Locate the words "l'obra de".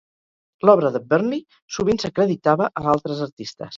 0.69-1.01